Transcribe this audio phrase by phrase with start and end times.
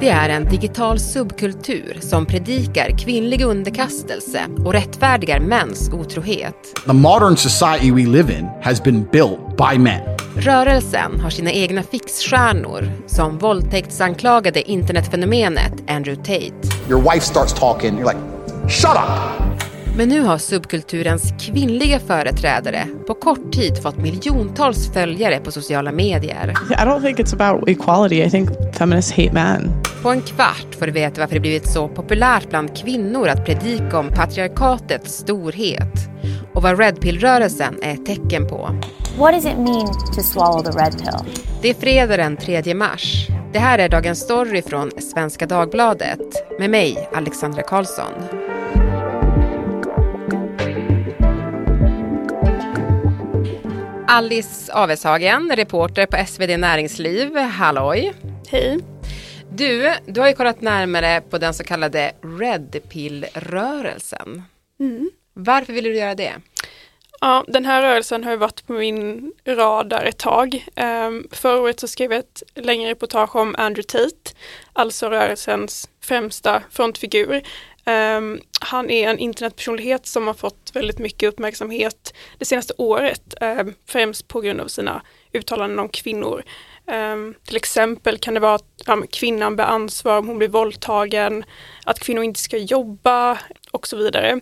[0.00, 6.54] Det är en digital subkultur som predikar kvinnlig underkastelse och rättfärdigar mäns otrohet.
[6.86, 10.00] The modern society we live in has been built by men.
[10.36, 16.90] Rörelsen har sina egna fixstjärnor som våldtäktsanklagade internetfenomenet Andrew Tate.
[16.90, 18.20] Your wife starts talking, you're like,
[18.68, 19.50] shut up!
[19.96, 26.54] Men nu har subkulturens kvinnliga företrädare på kort tid fått miljontals följare på sociala medier.
[26.70, 28.22] I don't think it's about equality.
[28.22, 29.72] I think feminists hate men.
[30.02, 33.98] På en kvart får du veta varför det blivit så populärt bland kvinnor att predika
[33.98, 36.08] om patriarkatets storhet
[36.54, 38.80] och vad Red Pill-rörelsen är ett tecken på.
[39.18, 41.42] What does it mean to swallow the red pill?
[41.62, 43.26] Det är fredag den 3 mars.
[43.52, 48.12] Det här är Dagens Story från Svenska Dagbladet med mig, Alexandra Karlsson.
[54.06, 57.36] Alice Aveshagen, reporter på SvD Näringsliv.
[57.36, 58.12] Halloj!
[58.48, 58.78] Hej!
[59.52, 64.42] Du, du har ju kollat närmare på den så kallade Red Pill-rörelsen.
[64.80, 65.10] Mm.
[65.34, 66.32] Varför ville du göra det?
[67.20, 70.66] Ja, den här rörelsen har varit på min radar ett tag.
[70.76, 74.36] Um, förra året så skrev jag ett längre reportage om Andrew Tate,
[74.72, 77.42] alltså rörelsens främsta frontfigur.
[77.86, 83.74] Um, han är en internetpersonlighet som har fått väldigt mycket uppmärksamhet det senaste året, um,
[83.86, 86.42] främst på grund av sina uttalanden om kvinnor.
[86.92, 91.44] Um, till exempel kan det vara att um, kvinnan bär ansvar om hon blir våldtagen,
[91.84, 93.38] att kvinnor inte ska jobba
[93.70, 94.40] och så vidare.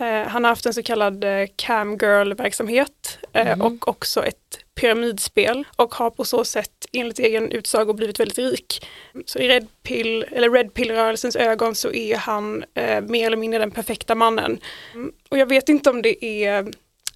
[0.00, 3.60] Uh, han har haft en så kallad uh, camgirl-verksamhet uh, Mm.
[3.60, 8.86] och också ett pyramidspel och har på så sätt enligt egen utsago blivit väldigt rik.
[9.26, 12.64] Så i Red Pill, eller Red Pill-rörelsens ögon så är han
[13.02, 14.60] mer eller mindre den perfekta mannen.
[14.94, 16.72] Mm, Och jag vet inte om det är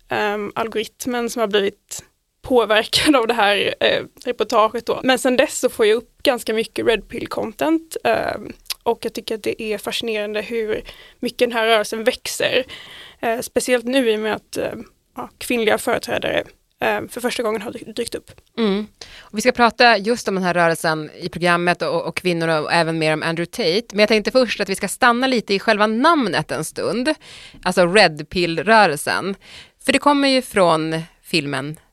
[0.08, 2.04] ehm, algoritmen som har blivit
[2.42, 5.00] påverkad av det här eh, reportaget då.
[5.04, 8.36] Men sen dess så får jag upp ganska mycket Red Pill-content eh,
[8.82, 10.82] och jag tycker att det är fascinerande hur
[11.20, 12.64] mycket den här rörelsen växer.
[13.20, 14.72] Eh, speciellt nu i och med att eh,
[15.16, 16.44] ja, kvinnliga företrädare
[16.80, 18.30] eh, för första gången har dykt upp.
[18.58, 18.86] Mm.
[19.20, 22.72] Och vi ska prata just om den här rörelsen i programmet och, och kvinnor och
[22.72, 23.86] även mer om Andrew Tate.
[23.92, 27.14] Men jag tänkte först att vi ska stanna lite i själva namnet en stund.
[27.62, 29.34] Alltså Red Pill-rörelsen.
[29.84, 31.76] För det kommer ju från filmen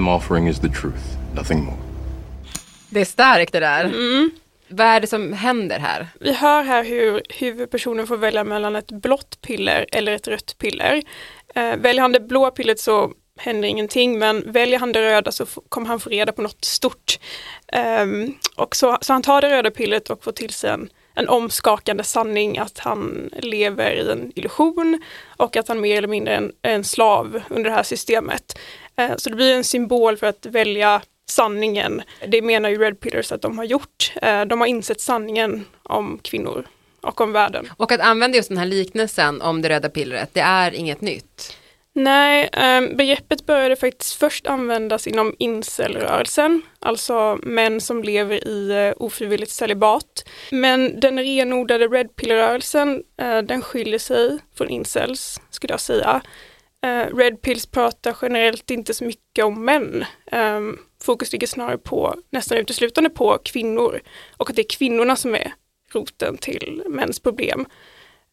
[0.00, 1.76] I'm offering is the truth, nothing more.
[2.90, 3.92] Det är starkt det där.
[4.68, 6.08] Vad är det som händer här?
[6.20, 11.02] Vi hör här hur huvudpersonen får välja mellan ett blått piller eller ett rött piller.
[11.54, 15.46] Eh, väljer han det blåa pillret så händer ingenting men väljer han det röda så
[15.68, 17.18] kommer han få reda på något stort.
[17.72, 21.28] Ehm, och så, så han tar det röda pillret och får till sig en, en
[21.28, 25.02] omskakande sanning att han lever i en illusion
[25.36, 28.58] och att han mer eller mindre är en, är en slav under det här systemet.
[28.96, 32.02] Eh, så det blir en symbol för att välja sanningen.
[32.28, 34.12] Det menar ju Red Pillars att de har gjort.
[34.22, 36.64] Eh, De har insett sanningen om kvinnor
[37.00, 37.68] och om världen.
[37.76, 41.56] Och att använda just den här liknelsen om det röda pillret, det är inget nytt.
[41.92, 49.02] Nej, eh, begreppet började faktiskt först användas inom incelrörelsen, alltså män som lever i eh,
[49.02, 50.24] ofrivilligt celibat.
[50.50, 56.20] Men den renodlade Red Pill-rörelsen, eh, den skiljer sig från incels, skulle jag säga.
[56.86, 60.04] Uh, Red Pills pratar generellt inte så mycket om män.
[60.32, 64.00] Um, fokus ligger snarare på, nästan uteslutande på kvinnor
[64.36, 65.52] och att det är kvinnorna som är
[65.92, 67.66] roten till mäns problem.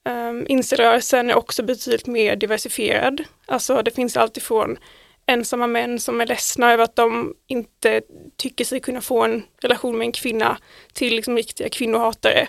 [0.05, 3.23] Ehm, um, Incelrörelsen är också betydligt mer diversifierad.
[3.45, 4.77] Alltså det finns alltifrån
[5.25, 8.01] ensamma män som är ledsna över att de inte
[8.37, 10.57] tycker sig kunna få en relation med en kvinna
[10.93, 12.47] till liksom riktiga kvinnohatare.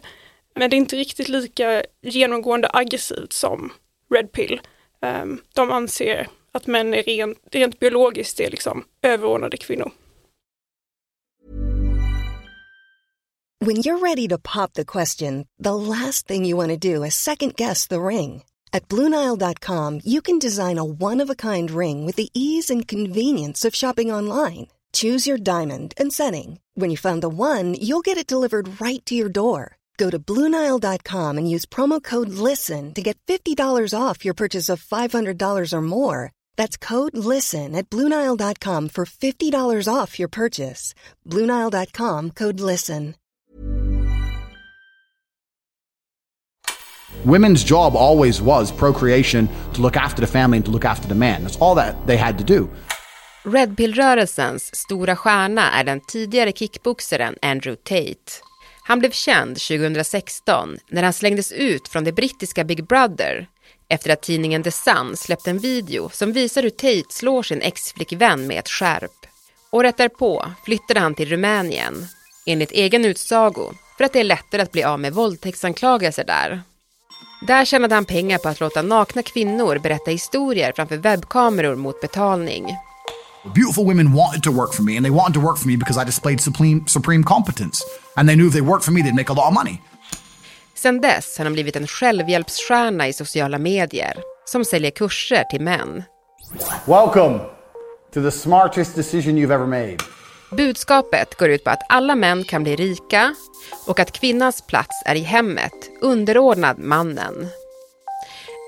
[0.54, 3.72] Men det är inte riktigt lika genomgående aggressivt som
[4.14, 4.60] Red Pill.
[5.00, 9.92] Um, de anser att män är rent, rent biologiskt är liksom överordnade kvinnor.
[13.60, 17.14] When you're ready to pop the question, the last thing you want to do is
[17.14, 18.44] second guess the ring.
[18.72, 22.86] At Bluenile.com, you can design a one of a kind ring with the ease and
[22.86, 24.68] convenience of shopping online.
[24.92, 26.60] Choose your diamond and setting.
[26.74, 29.77] When you find the one, you'll get it delivered right to your door.
[29.98, 34.82] Go to Bluenile.com and use promo code LISTEN to get $50 off your purchase of
[34.82, 36.30] $500 or more.
[36.56, 40.94] That's code LISTEN at Bluenile.com for $50 off your purchase.
[41.26, 43.14] Bluenile.com code LISTEN.
[47.24, 51.14] Women's job always was procreation, to look after the family and to look after the
[51.14, 51.42] man.
[51.42, 52.68] That's all that they had to do.
[53.44, 58.47] Red Pill-rörelsens stora stjärna är den tidigare kickboxaren Andrew Tate.
[58.88, 63.46] Han blev känd 2016 när han slängdes ut från det brittiska Big Brother
[63.88, 68.46] efter att tidningen The Sun släppte en video som visar hur Tate slår sin ex-flickvän
[68.46, 69.26] med ett skärp.
[69.70, 72.06] Året därpå flyttade han till Rumänien,
[72.46, 76.62] enligt egen utsago, för att det är lättare att bli av med våldtäktsanklagelser där.
[77.46, 82.76] Där tjänade han pengar på att låta nakna kvinnor berätta historier framför webbkameror mot betalning.
[83.54, 85.96] Beautiful women wanted to work for me, and they wanted to work for me because
[85.96, 87.84] I displayed supreme, supreme competence.
[88.16, 89.80] And they knew if they worked for me, they'd make a lot of money.
[90.74, 94.14] Sen dess har han blivit en självhjälpsstjärna i sociala medier
[94.44, 96.02] som säljer kurser till män.
[96.86, 97.40] Welcome
[98.14, 99.98] to the smartest decision you've ever made.
[100.50, 103.34] Budskapet går ut på att alla män kan bli rika
[103.86, 107.48] och att kvinnans plats är i hemmet, underordnad mannen.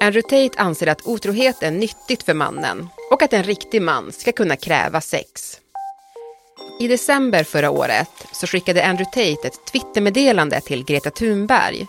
[0.02, 2.88] Andrew Tate anser att otrohet är nyttigt för mannen
[3.20, 5.60] och att en riktig man ska kunna kräva sex.
[6.80, 11.86] I december förra året så skickade Andrew Tate ett Twittermeddelande till Greta Thunberg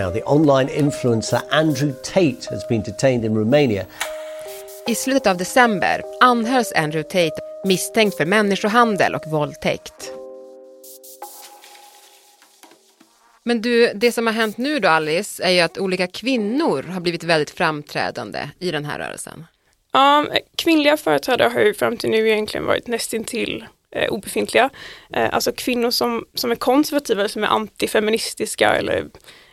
[0.00, 3.84] Now, the online influencer Andrew Tate has been detained in Romania.
[4.86, 10.12] I slutet av december anhölls Andrew Tate misstänkt för människohandel och våldtäkt.
[13.44, 17.00] Men du, det som har hänt nu då Alice är ju att olika kvinnor har
[17.00, 19.46] blivit väldigt framträdande i den här rörelsen.
[19.96, 20.26] Ja,
[20.56, 24.70] kvinnliga företrädare har ju fram till nu egentligen varit nästintill eh, obefintliga.
[25.12, 29.06] Eh, alltså kvinnor som, som är konservativa, som är antifeministiska eller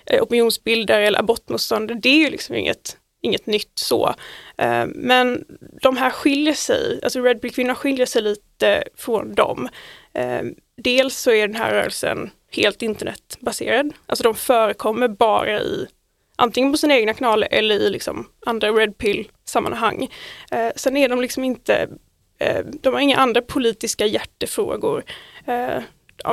[0.05, 4.15] eh, opinionsbildare eller abortmotståndare, det är ju liksom inget, inget nytt så.
[4.57, 5.45] Eh, men
[5.81, 9.69] de här skiljer sig, alltså Red Bull kvinnor skiljer sig lite från dem.
[10.13, 10.41] Eh,
[10.77, 15.87] dels så är den här rörelsen helt internetbaserad, alltså de förekommer bara i
[16.35, 20.09] antingen på sina egna kanaler eller i liksom andra Red Pill-sammanhang.
[20.51, 21.87] Eh, sen är de liksom inte,
[22.39, 25.03] eh, de har inga andra politiska hjärtefrågor.
[25.45, 25.81] Eh,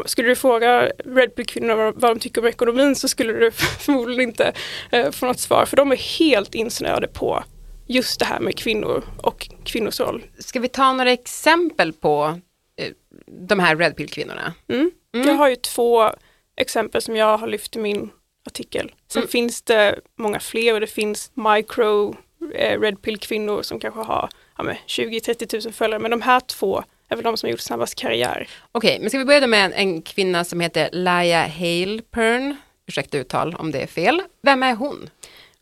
[0.05, 3.51] skulle du fråga Red Pill-kvinnor vad, de tycker om ekonomin så skulle du
[3.81, 4.53] förmodligen inte
[4.93, 7.45] eh, få något svar, för de är helt insnöade på
[7.87, 10.25] just det här med kvinnor och kvinnors roll.
[10.39, 12.41] Ska vi ta några exempel på
[12.77, 12.93] eh,
[13.27, 14.55] de här Red Pill-kvinnorna?
[14.69, 14.91] Mm.
[15.13, 16.11] Jag har ju två
[16.57, 18.11] exempel som jag har lyft i min
[18.51, 18.93] artikel.
[19.09, 22.17] Sen finns det många fler och det finns micro
[22.55, 26.01] eh, Red Pill-kvinnor som kanske har ja, med 20-30 000 följare.
[26.01, 28.49] Men de här två är väl de som har gjort snabbast karriär.
[28.73, 32.57] Okej, men ska vi börja med en, en kvinna som heter Laia Halpern.
[32.87, 34.23] Ursäkta uttal om det är fel.
[34.43, 35.11] Vem är hon?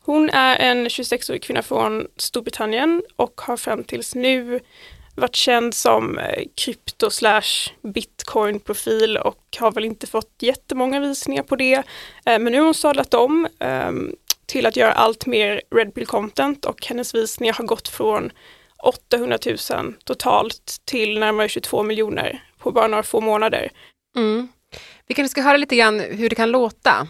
[0.01, 4.59] Hon är en 26-årig kvinna från Storbritannien och har fram tills nu
[5.19, 11.43] varit känd som eh, krypto slash bitcoin profil och har väl inte fått jättemånga visningar
[11.43, 11.73] på det.
[12.25, 16.65] Eh, men nu har hon sadlat om ehm, till att göra allt mer redpill content
[16.65, 18.31] och hennes visningar har gått från
[18.83, 19.37] 800
[19.71, 23.69] 000 totalt till närmare 22 miljoner på bara några få månader.
[24.15, 24.47] Mm.
[25.07, 27.07] Vi kanske ska höra lite grann hur det kan låta.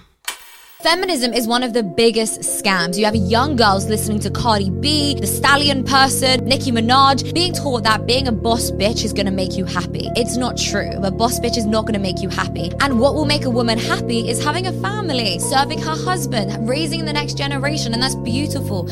[0.81, 2.97] Feminism is one of the biggest scams.
[2.97, 7.83] You have young girls listening to Cardi B, the Stallion person, Nicki Minaj, being taught
[7.83, 10.07] that being a boss bitch is gonna make you happy.
[10.15, 10.91] It's not true.
[11.03, 12.71] A boss bitch is not gonna make you happy.
[12.79, 17.03] And what will make a woman happy is having a family, serving her husband, raising
[17.03, 18.89] the next generation, and that's beautiful.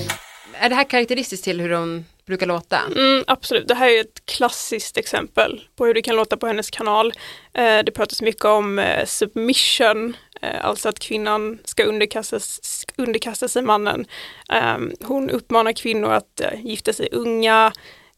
[0.59, 2.79] Är det här karaktäristiskt till hur hon brukar låta?
[2.95, 6.69] Mm, absolut, det här är ett klassiskt exempel på hur det kan låta på hennes
[6.69, 7.13] kanal.
[7.53, 13.61] Eh, det pratas mycket om eh, submission, Eh, alltså att kvinnan ska underkastas, underkasta sig
[13.61, 14.05] mannen.
[14.49, 17.73] Ehm, hon uppmanar kvinnor att eh, gifta sig unga,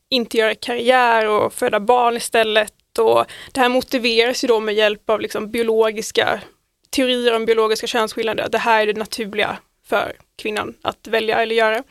[0.09, 2.73] inte göra karriär och föda barn istället.
[2.99, 6.41] Och det här motiveras ju då med hjälp av liksom biologiska
[6.89, 8.49] teorier om biologiska könsskillnader.
[8.49, 9.57] Det här är det naturliga
[9.89, 11.83] för kvinnan att välja eller göra.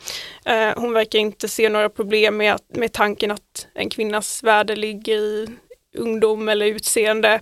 [0.44, 4.76] Eh, hon verkar inte se några problem med, att, med tanken att en kvinnas värde
[4.76, 5.48] ligger i
[5.98, 7.40] ungdom eller utseende.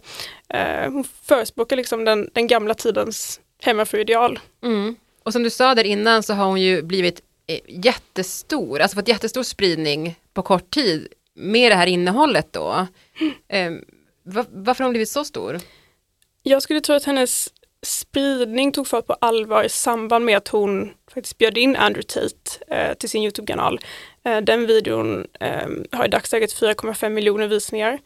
[0.54, 4.38] Eh, hon förespråkar liksom den, den gamla tidens hemmafruideal.
[4.64, 4.96] Mm.
[5.22, 9.08] Och som du sa där innan så har hon ju blivit eh, jättestor, alltså fått
[9.08, 12.86] jättestor spridning på kort tid med det här innehållet då.
[13.48, 13.70] Eh,
[14.24, 15.60] va- varför har hon blivit så stor?
[16.42, 17.48] Jag skulle tro att hennes
[17.82, 22.74] spridning tog fart på allvar i samband med att hon faktiskt bjöd in Andrew Tate
[22.76, 23.80] eh, till sin Youtube-kanal.
[24.24, 27.98] Eh, den videon eh, har i dagsläget 4,5 miljoner visningar.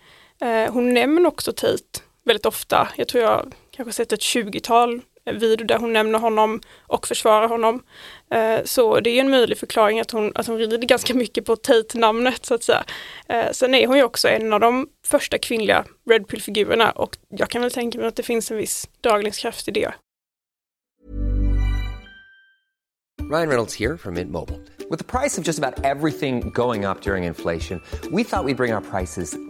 [0.43, 1.90] Eh, hon nämner också Tate
[2.31, 2.89] väldigt ofta.
[2.97, 7.83] Jag tror jag kanske sett ett 20-tal video där hon nämner honom och försvarar honom.
[8.31, 11.57] Eh, så det är en möjlig förklaring att hon, att hon rider ganska mycket på
[11.57, 12.85] Tate-namnet så att säga.
[13.29, 17.49] Eh, sen är hon ju också en av de första kvinnliga Red Pill-figurerna och jag
[17.49, 19.95] kan väl tänka mig att det finns en viss dragningskraft i det.
[23.31, 24.59] Ryan Reynolds här från Mint Mobile.
[24.91, 28.55] Med priset på nästan allt som går upp under inflationen, trodde vi att vi skulle
[28.55, 29.50] bring våra priser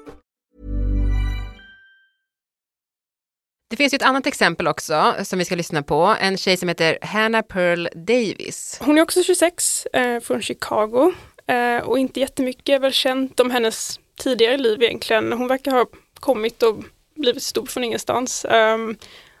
[3.71, 6.15] Det finns ju ett annat exempel också som vi ska lyssna på.
[6.21, 8.77] En tjej som heter Hannah Pearl Davis.
[8.81, 11.13] Hon är också 26, eh, från Chicago
[11.47, 15.33] eh, och inte jättemycket är väl känt om hennes tidigare liv egentligen.
[15.33, 15.85] Hon verkar ha
[16.19, 16.83] kommit och
[17.15, 18.45] blivit stor från ingenstans.
[18.45, 18.77] Eh,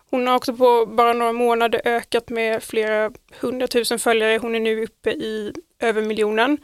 [0.09, 4.37] hon har också på bara några månader ökat med flera hundratusen följare.
[4.37, 6.57] Hon är nu uppe i över miljonen.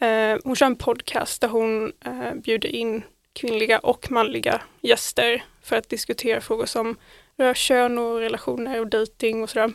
[0.00, 5.76] Eh, hon kör en podcast där hon eh, bjuder in kvinnliga och manliga gäster för
[5.76, 6.96] att diskutera frågor som
[7.38, 9.72] rör kön och relationer och dating och sådär.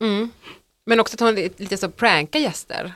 [0.00, 0.30] Mm.
[0.86, 2.92] Men också att hon lite så prankar gäster.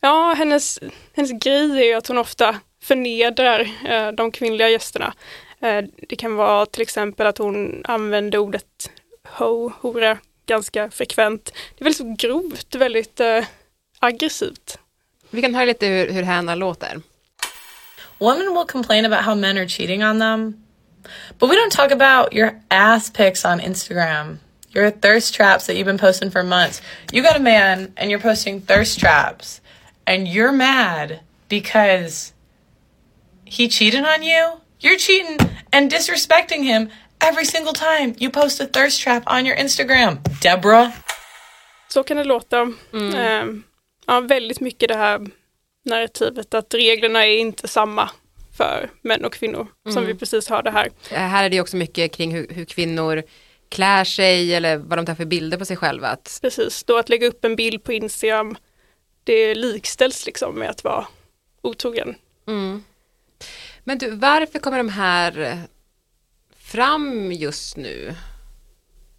[0.00, 0.78] Ja, hennes,
[1.12, 5.14] hennes grej är att hon ofta förnedrar eh, de kvinnliga gästerna.
[5.60, 8.90] Eh, det kan vara till exempel att hon använder ordet
[9.24, 11.44] ho, hora, ganska frekvent.
[11.44, 13.44] Det är väldigt så grovt, väldigt eh,
[13.98, 14.78] aggressivt.
[15.30, 17.00] Vi kan höra lite hur, hur Hanna låter.
[18.20, 20.64] Women will complain about how men are cheating on them,
[21.38, 24.38] but we don't talk about your ass pics on Instagram,
[24.70, 26.82] your thirst traps that you've been posting for months.
[27.12, 29.60] You got a man and you're posting thirst traps,
[30.06, 32.32] and you're mad because
[33.44, 34.60] he cheated on you?
[34.80, 35.38] You're cheating
[35.72, 40.92] and disrespecting him every single time you post a thirst trap on your Instagram, Deborah.
[41.88, 42.72] Så kan det låta.
[42.92, 43.14] Mm.
[43.14, 43.62] Eh,
[44.06, 45.26] ja, väldigt mycket det här
[45.88, 48.10] narrativet att reglerna är inte samma
[48.56, 50.06] för män och kvinnor som Mm.
[50.06, 50.88] vi precis hörde här.
[51.10, 53.22] Eh, Här är det också mycket kring hur, hur kvinnor
[53.68, 56.08] klär sig eller vad de tar för bilder på sig själva.
[56.08, 58.56] Att, Precis, då att lägga upp en bild på Instagram
[59.24, 61.06] det likställs liksom med att vara
[61.62, 62.14] otrogen.
[62.46, 62.84] mm.
[63.84, 65.58] Men du, varför kommer de här
[66.58, 68.14] fram just nu?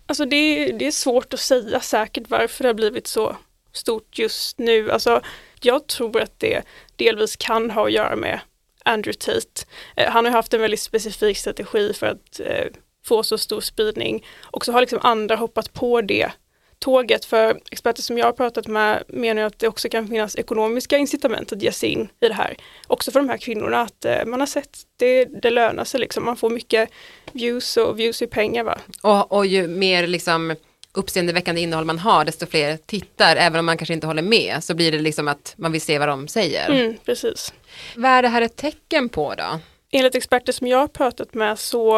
[0.06, 3.38] Alltså det, är- det är svårt att säga säkert varför det har blivit så
[3.72, 4.92] stort just nu.
[4.92, 5.22] Alltså
[5.66, 6.63] jag tror att det
[6.96, 8.39] delvis kan ha att göra med
[8.84, 9.66] Andrew Tate.
[9.96, 12.66] Eh, han har haft en väldigt specifik strategi för att eh,
[13.06, 16.32] få så stor spridning och så har liksom andra hoppat på det
[16.80, 17.25] tåget.
[17.25, 21.51] För experter som jag har pratat med menar att det också kan finnas ekonomiska incitament
[21.51, 22.58] att ge sig in i det här.
[22.88, 26.25] Också för de här kvinnorna att eh, man har sett det, det lönar sig liksom.
[26.25, 26.89] Man får mycket
[27.32, 28.78] views och views i pengar va.
[29.01, 30.56] Och, och ju mer liksom
[30.93, 34.74] uppseendeväckande innehåll man har, desto fler tittar, även om man kanske inte håller med, så
[34.75, 36.69] blir det liksom att man vill se vad de säger.
[36.69, 37.53] Mm, precis.
[37.96, 39.60] Vad är det här ett tecken på då?
[39.91, 41.98] Enligt experter som jag har pratat med så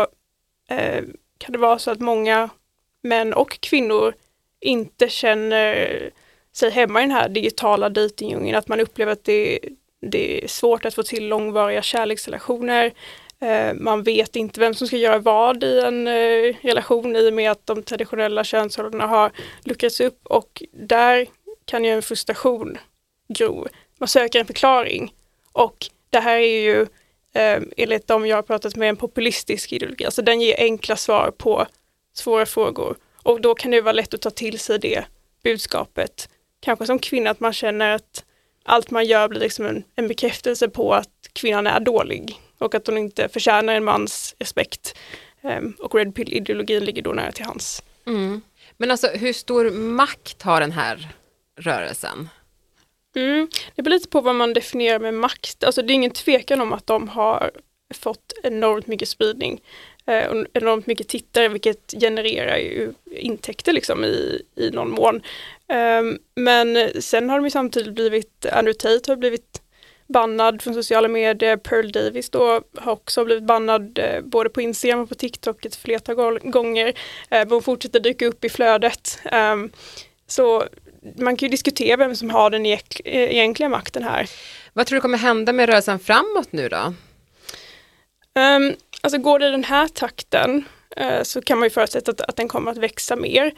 [0.69, 1.03] eh,
[1.37, 2.49] kan det vara så att många
[3.03, 4.13] män och kvinnor
[4.59, 6.09] inte känner
[6.53, 9.59] sig hemma i den här digitala dejtingdjungeln, att man upplever att det,
[10.01, 12.91] det är svårt att få till långvariga kärleksrelationer.
[13.41, 17.33] Eh, man vet inte vem som ska göra vad i en eh, relation i och
[17.33, 19.31] med att de traditionella könsrollerna har
[19.63, 20.19] luckrats upp.
[20.23, 21.27] Och där
[21.65, 22.77] kan ju en frustration
[23.27, 23.67] gro.
[23.97, 25.13] Man söker en förklaring.
[25.51, 26.81] Och det här är ju
[27.33, 31.31] eh, enligt de jag har pratat med en populistisk ideologi, alltså den ger enkla svar
[31.37, 31.67] på
[32.13, 32.97] svåra frågor.
[33.23, 35.05] Och då kan det vara lätt att ta till sig det
[35.43, 36.29] budskapet.
[36.59, 38.25] Kanske som kvinna att man känner att
[38.65, 42.87] allt man gör blir liksom en, en bekräftelse på att kvinnan är dålig och att
[42.87, 44.97] hon inte förtjänar en mans respekt.
[45.41, 47.83] Ehm, och Red Pill-ideologin ligger då nära till hans.
[48.05, 48.41] Mm.
[48.77, 51.09] Men alltså hur stor makt har den här
[51.59, 52.29] rörelsen?
[53.15, 53.47] Mm.
[53.75, 55.63] Det beror lite på vad man definierar med makt.
[55.63, 57.51] Alltså det är ingen tvekan om att de har
[57.93, 59.61] fått enormt mycket spridning
[60.05, 65.21] eh, och enormt mycket tittare vilket genererar ju intäkter liksom i, i någon mån.
[65.67, 69.61] Ehm, men sen har de ju samtidigt blivit, Andrew Tate har blivit
[70.11, 74.99] bannad från sociala medier, Pearl Davis då har också blivit bannad eh, både på Instagram
[74.99, 76.93] och på TikTok ett flertal gånger.
[77.29, 79.19] Eh, hon fortsätter dyka upp i flödet.
[79.25, 79.71] Ehm,
[80.27, 80.63] så
[81.17, 82.65] man kan ju diskutera vem som har den
[83.05, 84.29] egentliga makten här.
[84.73, 86.93] Vad tror du kommer hända med rörelsen framåt nu då?
[88.35, 90.65] Um, alltså går det den här takten
[91.01, 93.51] uh, så kan man ju förutsätta att, att den kommer att växa mer.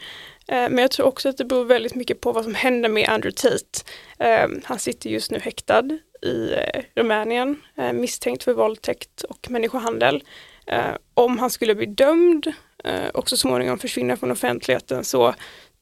[0.48, 3.08] Eh, men jag tror också att det beror väldigt mycket på vad som händer med
[3.08, 3.84] Andrew Tate.
[4.18, 7.56] Eh, han sitter just nu häktad i eh, Rumänien
[7.92, 10.24] misstänkt för våldtäkt och människohandel.
[11.14, 12.52] om han skulle bli dömd
[13.12, 15.34] och så småningom försvinna från offentligheten så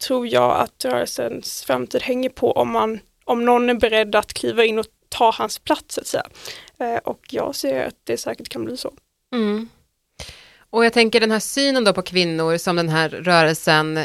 [0.06, 4.64] tror jag att rörelsens framtid hänger på om, man, om någon är beredd att kliva
[4.64, 5.94] in och ta hans plats.
[5.94, 6.24] Så att säga.
[7.04, 8.92] Och jag ser att det säkert kan bli så.
[9.34, 9.68] Mm.
[10.72, 13.98] Och jag tänker den här synen då på kvinnor som den här rörelsen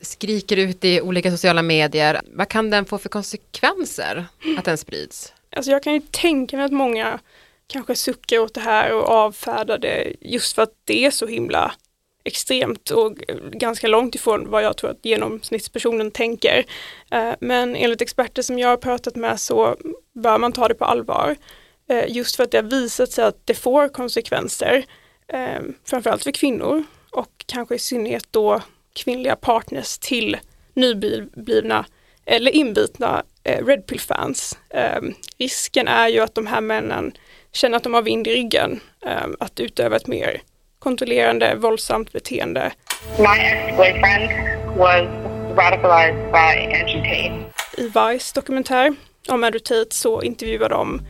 [0.00, 2.20] skriker ut i olika sociala medier.
[2.26, 4.26] Vad kan den få för konsekvenser
[4.58, 5.32] att den sprids?
[5.56, 7.18] Alltså jag kan ju tänka mig att många
[7.66, 11.74] kanske suckar åt det här och avfärdar det just för att det är så himla
[12.24, 13.16] extremt och
[13.52, 16.64] ganska långt ifrån vad jag tror att genomsnittspersonen tänker.
[17.10, 19.76] Eh, men enligt experter som jag har pratat med så
[20.12, 21.36] bör man ta det på allvar.
[21.88, 24.84] Eh, just för att det har visat sig att det får konsekvenser,
[25.28, 28.60] eh, framförallt för kvinnor och kanske i synnerhet då
[28.94, 30.36] kvinnliga partners till
[30.74, 31.84] nyblivna
[32.26, 34.58] eller inbitna Red Pill-fans.
[35.38, 37.12] Risken är ju att de här männen
[37.52, 38.80] känner att de har vind i ryggen
[39.38, 40.40] att utöva ett mer
[40.78, 42.72] kontrollerande, våldsamt beteende.
[43.18, 44.30] My ex-boyfriend
[44.78, 45.06] was
[45.56, 47.50] radicalized by Andrew Tate.
[47.76, 48.94] I Vice dokumentär
[49.28, 51.02] om Andrew Tate så intervjuar de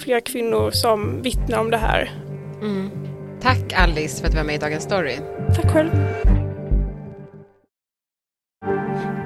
[0.00, 2.10] flera kvinnor som vittnar om det här.
[2.60, 2.90] Mm.
[3.42, 5.16] Tack Alice för att du var med i Dagens Story.
[5.56, 5.90] Tack själv.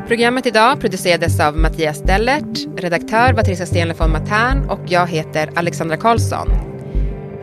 [0.09, 5.51] Programmet idag producerades av Mattias Dellert, redaktör var Teresa Stenle von Matern och jag heter
[5.55, 6.49] Alexandra Karlsson.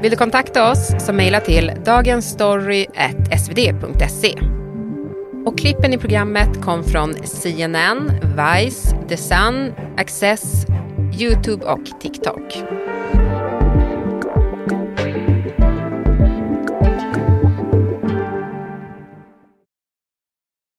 [0.01, 4.33] Vill du kontakta oss så mejla till dagensstory.svd.se.
[5.45, 10.65] Och klippen i programmet kom från CNN, Vice, The Sun, Access,
[11.19, 12.63] Youtube och TikTok.